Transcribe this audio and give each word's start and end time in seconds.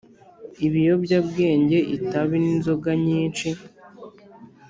Ibiyobyabwenge 0.65 1.77
itabi 1.97 2.35
n 2.41 2.45
inzoga 2.53 2.91
nyinshi 3.05 3.49